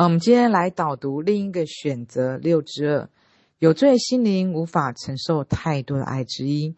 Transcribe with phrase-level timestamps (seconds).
[0.00, 3.10] 我们今天来导读另一个选择六之二，
[3.58, 6.76] 有罪心灵无法承受太多的爱之一。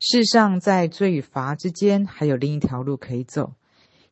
[0.00, 3.52] 世上，在罪与罚之间，还有另一条路可以走。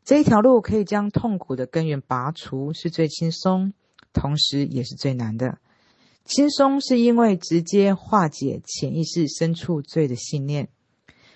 [0.04, 3.72] 这一条路可以将痛苦的根源拔除，是最轻松，
[4.12, 5.58] 同时也是最难的。
[6.24, 10.68] 轻松是因为直接化解潜意识深处罪的信念，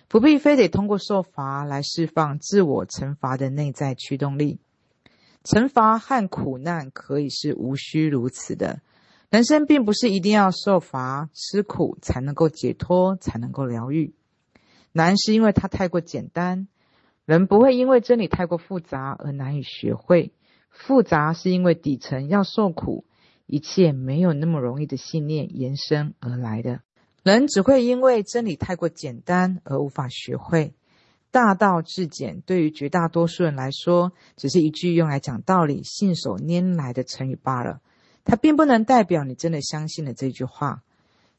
[0.06, 4.60] 不必非得通过受罚来释放自我惩罚的内在驱动力。
[5.44, 8.80] 惩罚和苦难可以是无需如此的。
[9.30, 14.14] 人生并不是一定要受罚、吃苦才能够解脱，才能够疗愈。
[14.92, 16.68] 难是因为它太过简单，
[17.24, 20.32] 人不会因为真理太过复杂而难以学会。
[20.70, 23.04] 复杂是因为底层要受苦。
[23.46, 26.80] 一切没有那么容易的信念延伸而来的，
[27.22, 30.74] 人只会因为真理太过简单而无法学会。
[31.32, 37.80] 大道至简，对于绝大多数人来说，只是一句用来讲道理、信手拈来的成语罢了。
[38.22, 40.82] 它并不能代表你真的相信了这句话。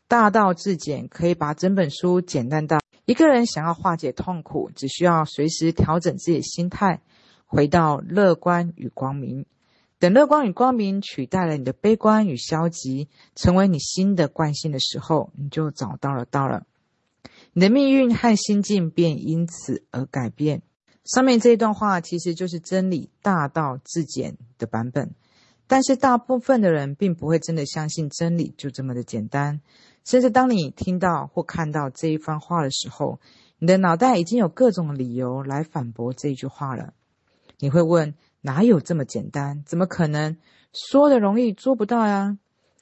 [0.07, 6.99] 大道至简，可以把整本书简单到一个人想要化解痛苦，只需要随时调整自己的心态，
[7.45, 9.45] 回到乐观与光明。
[9.99, 16.65] 等乐观与光明取代了你的悲观与消极，成为你新的惯性的时候，你就找到了道了。
[17.53, 20.63] 你的命运和心境便因此而改变。
[21.05, 25.13] 上面这一段话其实就是真理大道至简的版本，
[25.67, 29.61] 但是大部分的人并不会真的相信真理就这么的简单。
[30.03, 33.19] 甚至当你听到或看到这一番话的时候，
[33.59, 36.93] 你的脑袋已经有各种理由来反驳这句话了。
[37.59, 39.63] 你会问，哪有这么简单？
[39.65, 40.37] 怎么可能？
[40.73, 42.37] 说的容易，做不到呀！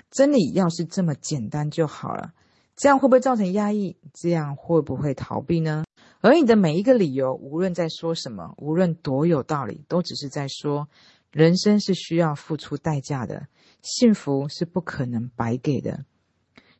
[0.09, 2.33] 真理要是这么简单就好了，
[2.82, 3.96] 这样会不会造成压抑？
[4.12, 5.84] 这样会不会逃避呢？
[6.20, 10.90] 而你的每一个理由，无论在说什么，无论多有道理，都只是在说，
[11.30, 13.46] 人生是需要付出代价的，
[13.84, 16.06] 幸福是不可能白给的。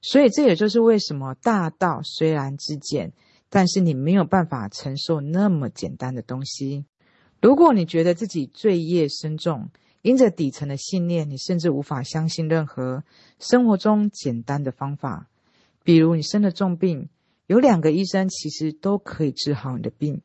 [0.02, 3.14] 所以这也就是为什么大道虽然之简，
[3.52, 6.88] 但是你没有办法承受那么简单的东西。
[7.44, 9.70] 如果你觉得自己罪业深重，
[10.02, 13.04] 因着底层的信念，你甚至无法相信任何
[13.38, 15.28] 生活中简单的方法。
[15.84, 17.10] 比如你生了重病，
[17.48, 20.22] 有两个医生其实都可以治好你的病，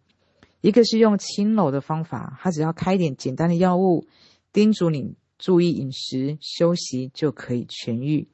[0.60, 4.06] 一个是用轻柔的方法，他只要开一点简单的药物，
[4.52, 8.28] 叮嘱你注意饮食、休息就可以痊愈；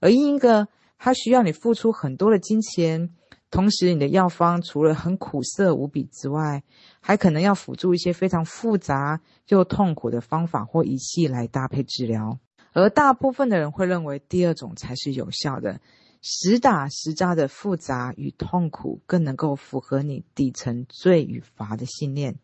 [0.00, 3.10] 而另一个，他需要你付出很多的金钱。
[3.48, 6.64] 同时，你的药方除了很苦涩无比之外，
[7.00, 12.40] 还可能要辅助一些非常复杂又痛苦的方法或仪器来搭配治疗。
[12.72, 15.80] 而大部分的人会认为第二种才是有效的，
[16.28, 22.36] 实打实扎的复杂与痛苦更能够符合你底层罪与罚的信念。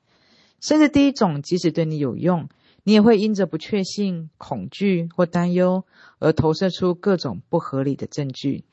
[0.61, 2.49] 甚至第一种即使对你有用，
[2.85, 5.85] 你也会因着不确信、恐惧或担忧
[6.21, 8.65] 而投射出各种不合理的证据。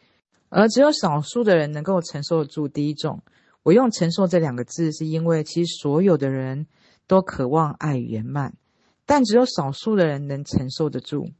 [0.49, 3.23] 而只有少数的人能够承受得住第一种。
[3.63, 6.67] 我用“承受”这两个字，是因为其实所有的人
[7.07, 8.55] 都渴望爱圆满，
[9.07, 11.31] 但只有少数的人能承受得住。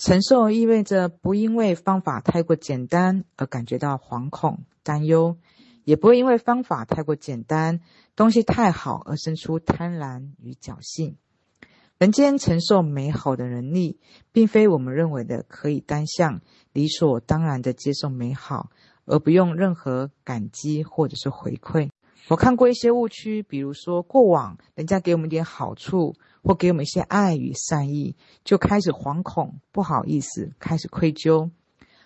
[0.00, 5.36] 承受意味着不因为方法太过简单而感觉到惶恐、担忧，
[5.84, 7.80] 也不会因为方法太过简单、
[8.16, 11.18] 东西太好而生出贪婪与侥幸。
[11.98, 14.00] 人间承受美好的能力，
[14.32, 16.40] 并非我们认为的可以单向、
[16.72, 18.70] 理所当然的接受美好，
[19.04, 21.90] 而不用任何感激或者是回馈。
[22.28, 31.50] 我看过一些误区，比如说过往人家给我们点好处，或给我们一些爱与善意，就开始惶恐、不好意思，开始愧疚。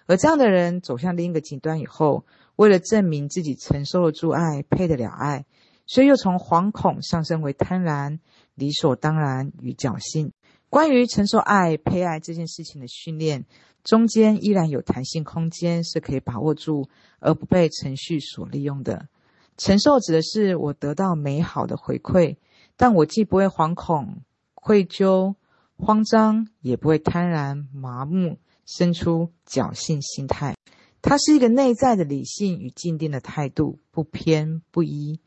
[0.06, 2.24] 而这样的人走向另一个极端以后，
[2.56, 5.44] 为了证明自己承受得住爱、配得了爱，
[5.86, 8.18] 所以又从惶恐上升为贪婪。
[8.56, 10.32] 理所当然与侥幸。
[10.70, 13.46] 关于承受爱、配爱这件事情的训练，
[13.82, 19.08] 中间依然有弹性空间，是可以把握住而不被程序所利用的。
[19.56, 22.36] 承受指的是我得到美好的回馈，
[22.76, 24.22] 但我既不会惶恐、
[24.54, 25.34] 愧疚、
[25.76, 30.54] 慌张，也不会贪婪、麻木，生出侥幸心态。
[31.02, 35.20] 它是一个内在的理性与静定的态度，不偏不倚。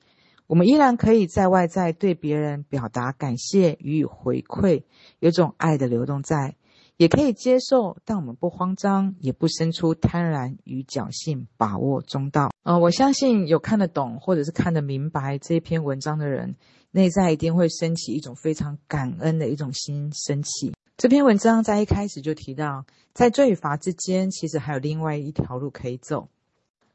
[0.47, 4.83] 我们依然可以在外在对别人表达感谢，予以回馈，
[5.19, 6.55] 有种爱的流动在，
[6.95, 12.49] 也可以接受，但我们不慌张，也不生出贪婪与侥幸，把握中道。
[12.63, 16.55] 呃，我相信有看得懂或者是看得明白这篇文章的人，
[16.97, 20.73] 内在一定会升起一种非常感恩的一种心升起。
[20.97, 26.27] 这篇文章在一开始就提到，在罪与罚之间，其实还有另外一条路可以走。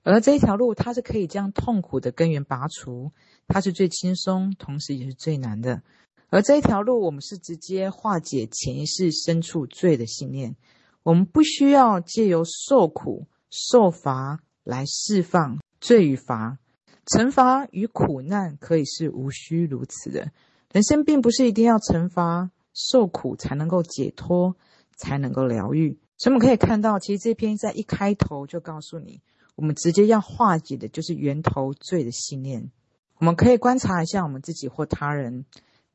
[0.02, 3.12] 而这一条路，它是可以将痛苦的根源拔除，
[3.46, 5.82] 它是最轻松，同时也是最难的。
[6.30, 10.56] 而这一条路，我们是直接化解潜意识深处罪的信念。
[11.04, 16.58] 我们不需要借由受苦受罚来释放罪与罚，
[17.06, 20.30] 惩罚与苦难可以是无需如此的。
[20.72, 24.56] 人生并不是一定要惩罚受苦才能够解脱，
[24.96, 25.98] 才能够疗愈。
[26.16, 29.20] 所以我们可以看到，其实这篇在一开头就告诉你，
[29.56, 32.70] 我们直接要化解的就是源头罪的信念。
[33.18, 35.44] 我们可以观察一下我们自己或他人。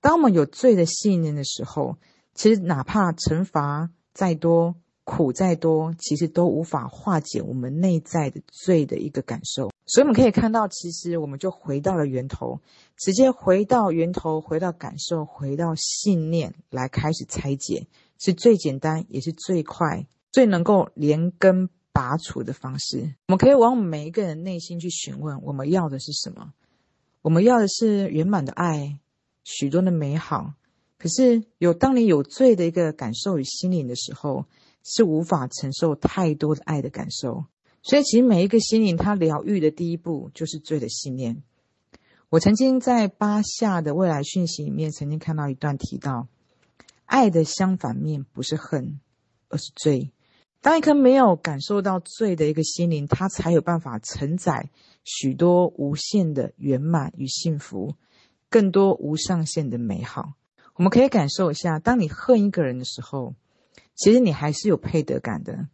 [0.02, 1.98] 当我们有罪的信念的时候，
[2.34, 9.72] 其实哪怕惩罚再多、苦再多，其实都无法化解我们内在的罪的一个感受。
[9.88, 12.60] 所以我们可以看到，其实我们就回到了源头，
[12.98, 17.88] 直接回到源头，回到感受，回到信念来开始拆解，
[18.20, 23.16] 是最简单，也是最快、最能够连根拔除的方式。
[23.28, 26.54] 我们可以往每一个人内心去询问：我们要的是什么？
[27.22, 29.00] 我们要的是圆满的爱。
[29.46, 30.56] 许多的美好，
[30.98, 34.44] 可是有当你有罪的一个感受与心灵的时候，
[34.84, 37.46] 是无法承受太多的爱的感受。
[37.88, 41.42] 所以，其实每一个心灵，它疗愈的第一步就是罪的信念。
[42.28, 46.28] 我曾经在巴夏的未来讯息里面，曾经看到一段提到，
[47.06, 49.00] 爱的相反面不是恨，
[49.48, 50.12] 而是罪。
[50.60, 54.70] 当一颗没有感受到罪的一个心灵，它才有办法承载
[55.06, 57.96] 许多无限的圆满与幸福。
[58.50, 60.34] 更多无上限的美好，
[60.76, 61.80] 我们可以感受一下。
[61.80, 63.36] 当你恨一个人的时候，
[63.96, 65.70] 其实你还是有配得感的，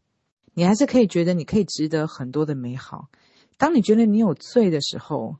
[0.53, 3.09] 你还是可以觉得你可以值得很多的美好。
[3.57, 5.37] 当你觉得你有罪的时候，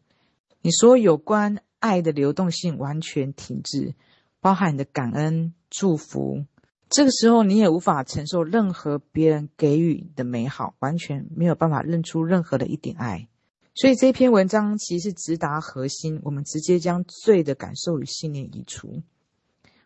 [0.61, 3.95] 你说有关爱的流动性完全停滞，
[4.39, 6.45] 包含你的感恩、祝福。
[6.89, 13.27] 这个时候，你也无法承受任何别人给予的美好，完全没有办法认出任何的一点爱。
[13.75, 19.01] 所以这篇文章其实是直达核心，我们直接将罪的感受与信念移除，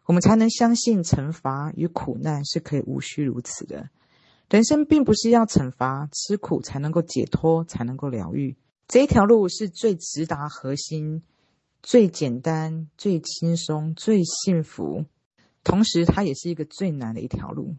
[0.06, 3.90] 我们才能相信惩罚与苦难是可以无需如此的。
[4.50, 8.56] 人生并不是要惩罚、吃苦才能够解脱，才能够疗愈。
[8.88, 11.22] 这一条路是最直达核心、
[11.84, 15.04] 最简单、最轻松、最幸福，
[15.64, 17.76] 同时它也是一个最难的一条路。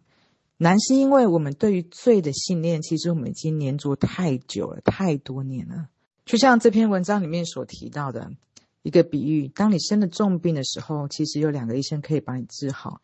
[0.58, 5.88] 难是因为我们对于罪的信念，其实我们已经黏着太久了，太多年了。
[6.26, 8.32] 就像这篇文章里面所提到的
[8.82, 13.00] 一个比喻，当你生了重病的时候，其实有两个医生可以把你治好，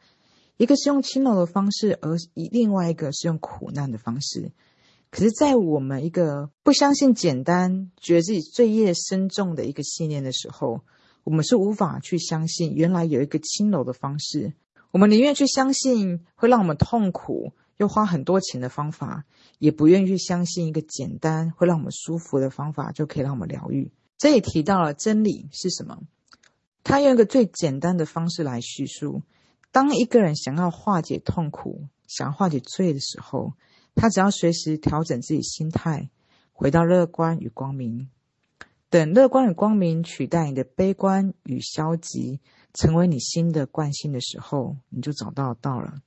[0.57, 4.53] 一个是用轻柔的方式，而另外一个是用苦难的方式。
[5.11, 10.81] 可是，在我们一个不相信简单、觉得自己罪业深重的一个信念的时候，
[11.23, 14.53] 我们是无法去相信原来有一个轻柔的方式，
[14.91, 17.53] 我们宁愿去相信会让我们痛苦。
[17.77, 19.25] 又花很多钱的方法，
[19.59, 23.91] 也不愿意去相信一个简单会让我们舒服的方法就可以让我们疗愈。
[24.17, 25.99] 这里提到了真理是什么？
[26.85, 29.23] 他用一个最简单的方式来叙述：
[29.75, 33.55] 当一个人想要化解痛苦、想要化解罪的时候，
[33.97, 36.11] 他只要随时调整自己心态，
[36.53, 38.09] 回到乐观与光明。
[38.89, 42.39] 等乐观与光明取代你的悲观与消极，
[42.73, 46.03] 成为你新的惯性的时候，你就找到道了。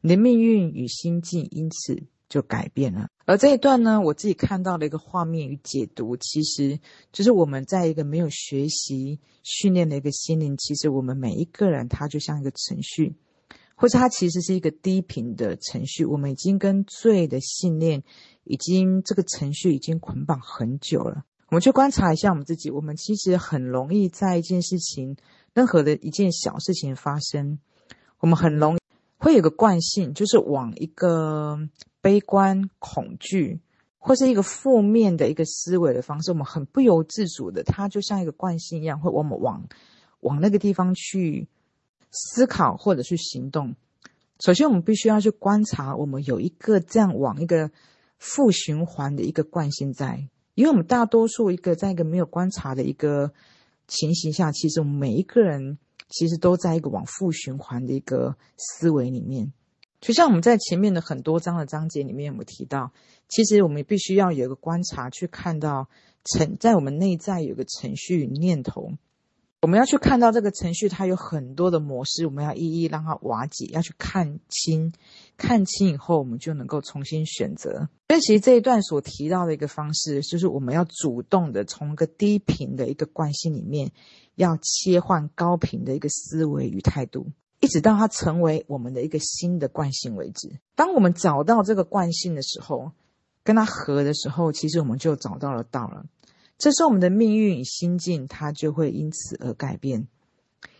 [0.00, 3.08] 你的命运与心境因此就改变了。
[3.26, 6.78] 而这一段呢，我自己看到的一个画面与解读，其实
[7.10, 13.14] 就是我们在一个没有学习训练的一个心灵，其实我们每一个人，他就像一个程序，
[13.74, 16.04] 或者他其实是一个低频的程序。
[16.04, 18.02] 我们已经跟罪的信念，
[18.44, 21.24] 已经这个程序已经捆绑很久了。
[21.48, 25.16] 我们去观察一下我们自己，我们其实很容易在一件事情，
[25.54, 27.58] 任何的一件小事情发生，
[28.18, 28.78] 我们很容易。
[29.16, 31.58] 会有个惯性，就是往一个
[32.04, 33.62] 悲观、恐惧，
[33.98, 39.66] 或是一个负面的一个思维的方式，我们很不由自主的，它就像一个惯性一样，会我们往
[40.20, 41.48] 往那个地方去
[42.10, 43.74] 思考或者去行动。
[44.38, 47.70] 首先，我们必须要去观察，我们有一个这样往一个
[48.18, 53.32] 负循环的一个惯性在，因为我们大多数一个在一个没有观察的一个
[53.88, 55.78] 情形下，其实我们每一个人。
[56.06, 59.52] 其实都在一个往负循环的一个思维里面，
[60.04, 62.92] 就像我们在前面的很多章的章节里面我们提到，
[63.26, 65.88] 其实我们必须要有一个观察，去看到
[66.24, 68.92] 程在我们内在有个程序与念头，
[69.62, 74.92] 我们要去看到这个程序，它有很多的模式，我们要一一让它瓦解，要去看清，
[75.38, 77.88] 看清以后，我们就能够重新选择。
[78.08, 83.90] 所以，其实这一段所提到的一个方式，就是我们要主动的从一个低频的一个惯性里面。
[84.36, 87.28] 要切换高频的一个思维与态度，
[87.64, 90.60] 一直到它成为我们的一个新的惯性为止。
[90.74, 92.92] 当我们找到这个惯性的时候，
[93.42, 96.04] 跟它合的时候，其实我们就找到了道了。
[96.58, 100.08] 这时候，我们的命运与心境它就会因此而改变。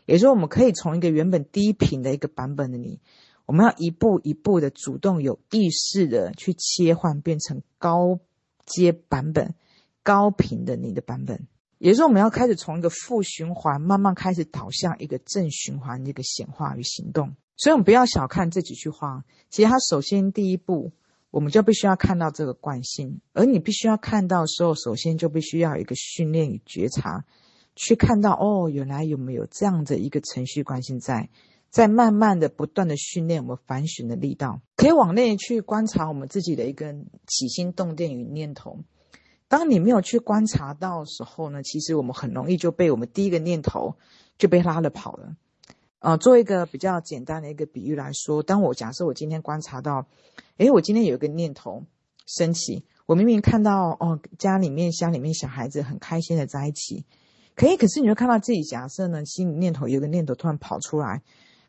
[0.04, 3.00] 也就是，我们可以从一个原本低频的一个版本的你，
[3.46, 8.20] 我们要一步一步的主动有意识的去切换，变成高
[8.66, 9.54] 阶版本、
[10.02, 11.46] 高频的你的版本。
[11.84, 17.36] 也是，我们要开始从一个负循环，慢慢开始导向一个正循环的一个显化与行动。
[17.58, 19.22] 所以，我们不要小看这几句话。
[19.50, 20.92] 其实，它首先第一步，
[21.30, 27.26] 我们就必须要看到这个惯性，而你必须要看到的时候，首先就必须要有一个训练与觉察。
[27.76, 31.28] 去看到哦，原来有没有这样的一个程序惯性在，
[31.68, 36.94] 在慢慢的不断的训练我们反省的力道，可以往内去观察我们自己的一个
[37.26, 38.78] 起心动念与念头。
[39.48, 43.96] 当你没有去观察到的时候呢，其实我们很容易就被我们第一个念头
[44.38, 45.36] 就被拉了跑了。
[46.00, 50.06] 呃，做一个比较简单的一个比喻来说，当我假设我今天观察到，
[50.58, 51.84] 诶，我今天有一个念头
[52.26, 57.06] 升起，我明明看到哦，家里面乡里面小孩子很开心的在一起。
[57.54, 61.22] 可以，可是你就看到自己假设呢，心里念头有个念头突然跑出来，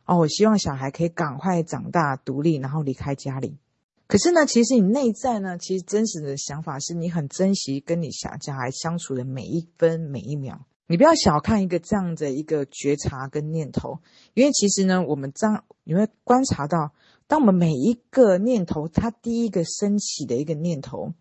[0.06, 3.58] 哦，我希望小孩可以赶快长大独立，然后离开家里。
[4.08, 10.66] 可是呢，其实你内在呢，其实真实的想法是你很珍惜跟你小孩相处的每一分每一秒。
[10.88, 13.98] 你不要小看一个这样的一个觉察跟念头，
[14.36, 16.94] 因为其实呢，我们这样你会观察到，
[17.26, 21.14] 当我们每一个念头，它第一个升起的一个念头。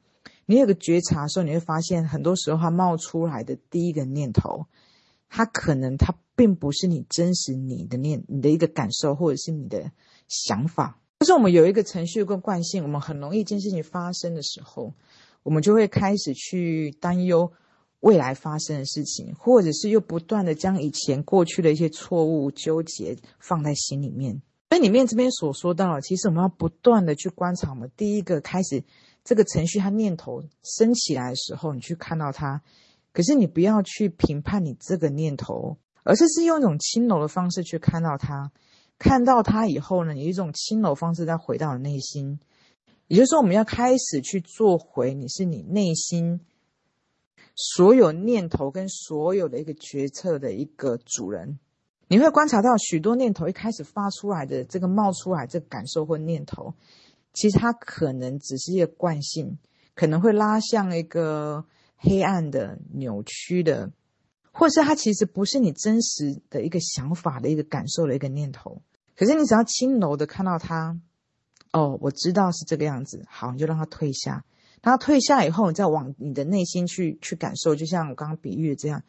[0.45, 4.67] 你有个觉察的时候，你会发现，很多时候它冒出来的第一个念头，
[5.31, 9.91] 它可能它并不是你真实你的念，你的一个感受，或者是你的
[10.29, 11.00] 想法。
[11.25, 14.93] 就是我们有一个程序跟惯性，我们很容易一件事情发生的时候，
[15.43, 17.50] 我们就会开始去担忧
[18.00, 24.43] 未来发生的事情，或者是又不断的将以前过去的一些错误纠结放在心里面。
[24.69, 28.85] 所以里面这边所说到的，其实我们要不断的去观察，我们第一个开始。
[29.25, 32.61] 这个程序，它念头升起来的时候，你去看到它，
[33.14, 38.52] 可是你不要去评判你这个念头，而是是用一种轻柔的方式去看到它。
[38.99, 42.41] 看到它以后呢，以一种轻柔方式再回到内心。
[43.07, 46.41] 也就是说，我们要开始去做回你是你内心
[47.55, 51.59] 所有念头跟所有的一个决策的一个主人。
[52.09, 56.75] 你会观察到许多念头一开始发出来的这个冒出来这个感受或念头。
[57.33, 59.59] 其实它可能只是一个惯性，
[59.95, 61.65] 可能会拉向一个
[61.97, 63.91] 黑暗的、扭曲的，
[64.55, 68.81] 或是它其实不是你真实的一个想法的一个感受的一个念头。
[69.17, 70.99] 可是你只要轻柔的看到它，
[71.73, 74.45] 哦，我知道是这个样子，好，你就让它退下。
[74.81, 79.03] 当它退下以后，你再往你的内心去去感受，就像我刚刚比喻的这样。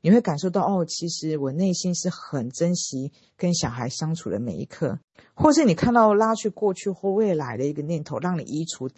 [0.00, 4.98] 你会感受到哦，其实我内心是很珍惜跟小孩相处的每一刻，
[5.32, 8.90] 或是你看到拉去过去或未来的一个念头，让你移除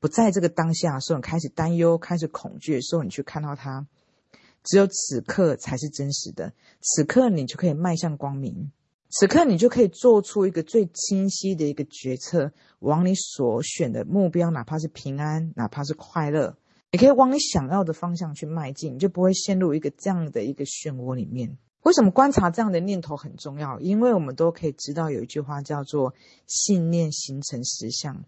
[0.00, 3.86] 不在这个当下的时候，你开始担忧、开始恐惧的时候，你去看到它，
[4.64, 8.72] 只有此刻才是真实的，此刻你就可以迈向光明，
[9.10, 16.56] 此刻你就可以做出一个最清晰的一个决策，往你所选的目标，哪怕是平安，哪怕是快乐。
[16.90, 21.58] 你可以往你想要的方向去迈进，你就不会陷入一个这样的一个漩涡里面。
[21.82, 23.78] 为什么观察这样的念头很重要？
[23.80, 26.14] 因为我们都可以知道有一句话叫做
[26.48, 28.24] “信念形成实相”，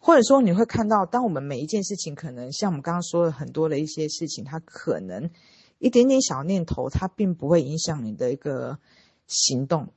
[0.00, 5.30] 或者说你会看到，当我们每一件事情，可能像我们刚刚说的很多的一些事情，它可能
[5.78, 8.78] 一点点小念头，它并不会影响你的一个
[9.26, 9.88] 行动。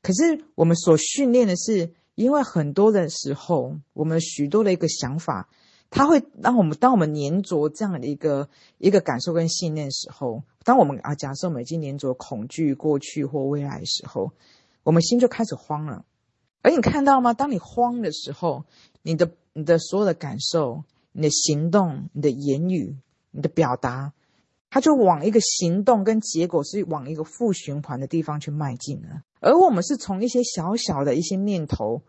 [0.00, 5.48] 可是我们所训练的是，因为很多的时候，我们许多的一个想法。
[5.90, 8.48] 它会让我们，当我们黏着这样的一个
[8.78, 14.32] 一个感受跟信念的时候，当我们啊，假设我们已经黏着恐惧过去或未来的时候，
[14.82, 16.04] 我们心就开始慌了。
[16.62, 17.32] 而你看到吗？
[17.32, 18.64] 当你慌的时候，
[19.04, 20.82] 你的你的所有的感受、
[21.12, 22.96] 你的行动、你的言语、
[23.30, 24.12] 你的表达，
[24.68, 29.22] 它就往一个行动跟结果是往一个负循环的地方去迈进了。
[29.38, 32.02] 而我们是从一些小小的一些念头。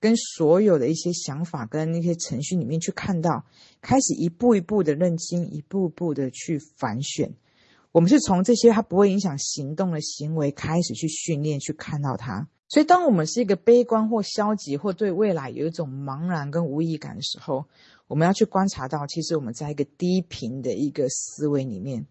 [0.00, 3.44] 跟所有的一些想法跟那些程序里面去看到，
[3.80, 7.34] 开始一步一步的认清，一步步的去反选。
[7.90, 12.46] 我们是从这些它不会影响行动的行为开始去训练，去看到它。
[12.68, 17.64] 所以，当我们是一个悲观或消极，或对未来有一种茫然跟无意感的时候，
[18.06, 22.06] 我们要去观察到，其实我们在一个低频的一个思维里面。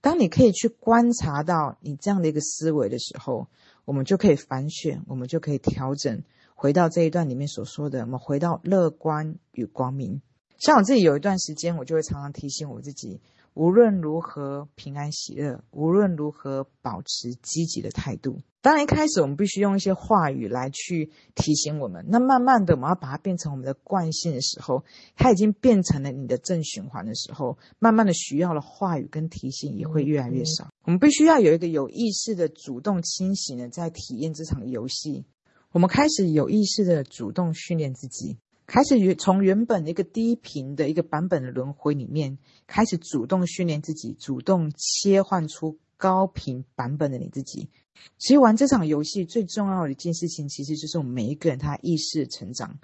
[0.00, 3.48] 当你可以去观察到你这样的一个思维的时候，
[3.84, 6.22] 我们就可以反选，我们就可以调整。
[6.54, 10.22] 回到这一段里面所说的，我们回到乐观与光明。
[10.58, 13.20] 像我自己有一段时间，我就会常常提醒我自己，
[13.54, 18.38] 无论如何平安喜乐，无论如何保持积极的态度。
[18.62, 22.04] 当然，一开始我们必须用一些话语来去提醒我们。
[22.08, 24.84] 那慢慢的，我们要把它变成我们的惯性的时候，
[25.16, 30.68] 它已经变成了你的正循环的时候，慢慢的需要的话语跟提醒也会越来越少。
[30.84, 35.24] 我们必须要有一个有意识的主动清醒的在体验这场游戏。
[35.72, 38.36] 我们开始有意识的主动训练自己。
[38.70, 47.68] 开始从原本的一个低频的一个版本的轮回里面，开始主动训练自己，主动切换出高频版本的你自己。
[48.16, 52.78] 其实玩这场游戏最重要的一件事情，其实就是我们每一个人他意识成长。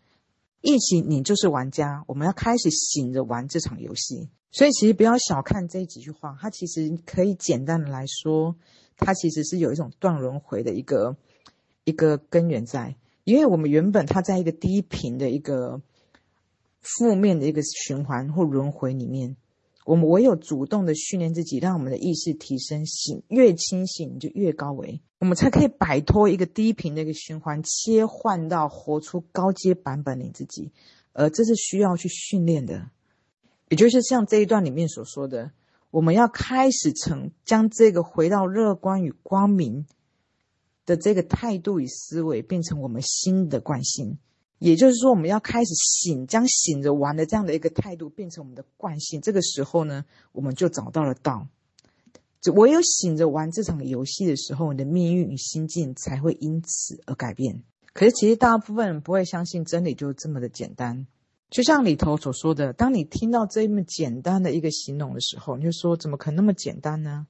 [0.61, 4.29] 一起，你就是玩家，我们要开始醒着玩这场游戏。
[4.51, 8.57] 所以，其实不要小看这几句话，它其实可以简单的来说，
[8.97, 11.17] 它其实是有一种断轮回的一个
[11.85, 12.97] 一个根源在。
[13.27, 15.83] 因为我们原本它在一个低频的一个
[16.81, 19.37] 负面的一个循环或轮回里面，
[19.85, 30.71] 我们唯有主动的训练自己，让我们的意识提升，醒越清醒就越高维，我们才可以摆脱一个低频的一个循环，切换到活出高阶版本的你自己，
[31.13, 32.91] 而这是需要去训练的，
[33.71, 35.51] 也就是像这一段里面所说的，
[35.91, 39.85] 我们要开始成将这个回到乐观与光明。
[40.87, 44.17] 的这个态度与思维变成我们新的惯性，
[44.59, 49.21] 也就是说，我们要开始醒，将醒着玩的这样的一个态度变成我们的惯性。
[49.21, 51.47] 这个时候呢，我们就找到了道。
[52.55, 57.65] 唯有醒着玩这场游戏的时候，你的命运与心境才会因此而改变。
[57.93, 61.09] 可是，其实大部分人不会相信真理就这么的简单。
[61.51, 67.27] 就像里头所说的，当你听到这么简单的一个形容的时候，你就说：怎么可能那么简单呢？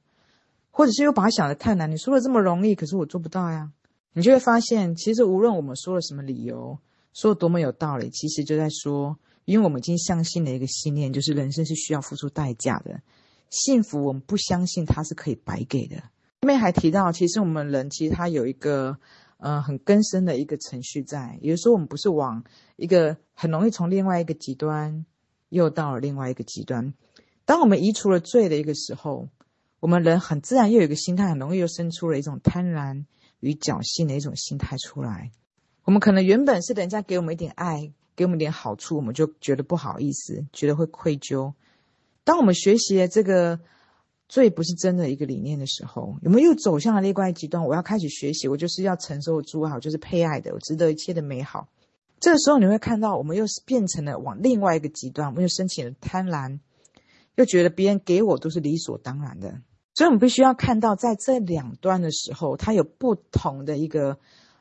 [0.76, 3.72] 或者是又把它想得太难，你说的这么容易，可是我做不到呀。
[4.12, 6.78] 你就会发现，其实无论我们说了什么理由，
[7.14, 9.16] 说的多么有道理，其实就在说，
[9.46, 13.00] 因为我们已经相信了一个信念，就是人生是需要付出代价的。
[13.48, 15.96] 幸福，我们不相信它是可以白给的。
[16.42, 18.98] 后面还提到，其实我们人其实他有一个，
[19.38, 22.44] 呃，很根深的一个程序在，也就是说，我们不是往
[22.76, 25.06] 一个很容易从另外一个极端，
[25.48, 26.92] 又到了另外一个极端。
[27.46, 29.30] 当我们移除了罪的一个时候。
[29.80, 33.04] 我们人很自然又有一个心态，很容易又生出了一种贪婪
[33.40, 35.30] 与侥幸的一种心态出来。
[35.84, 41.52] 我们可能原本是人家给我们一点爱，给我们一点好处，我们就觉得不好意思，觉得会愧疚。
[42.24, 43.60] 当我们学习了这个
[44.28, 47.64] 最不是真的一个理念的时候，我们又走向了另外一极端。
[47.64, 51.68] 我要开始学习，我就是要承受住好，就是配爱的，我值得一切的美好。
[52.18, 56.58] 这个时候你会看到，我们又是变成了往另外一个极端，我们又升起了贪婪。
[57.36, 59.60] 又觉得别人给我都是理所当然的，
[59.94, 64.18] 所以我们必须要看到，在这两端的时候，它有不同的一个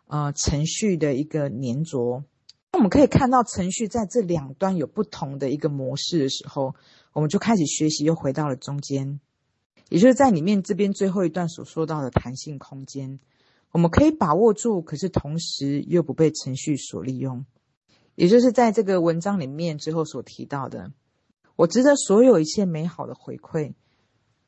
[0.07, 2.23] 呃程序的一个粘着。
[2.73, 6.75] 我们可以看到程序在这两端有不同的一个模式的时候，
[7.13, 9.21] 我们就开始学习，又回到了中间，
[9.87, 13.21] 也就是在里面这边最后一段所说到的弹性空间，
[13.71, 17.45] 我们可以把握住，可是同时又不被程序所利用，
[18.15, 20.91] 也就是在这个文章里面最后所提到的。
[21.55, 23.73] 我值得所有一切美好的回馈。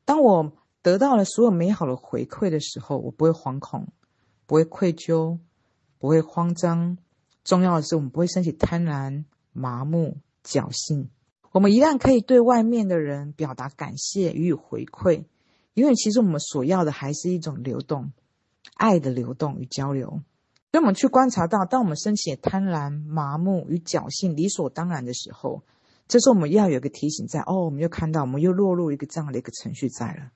[0.06, 3.88] 当我得到了所有美好的回馈的时候，我不会惶恐，
[4.46, 5.40] 不会愧疚，
[6.00, 6.98] 不会慌张。
[7.44, 11.10] 重要的是，我们不会升起贪婪、麻木、侥幸。
[11.54, 15.26] 我们一旦可以对外面的人表达感谢，予以回馈，
[15.74, 18.12] 因为其实我们所要的还是一种流动，
[18.76, 20.22] 爱的流动与交流。
[20.72, 25.64] 所以，我们去观察到，当我们升起贪婪、麻木与侥幸，理所当然的时候。
[26.08, 30.32] 这时候我们要有个提醒在哦，我们又看到，我们又落入一个这样的一个程序在了。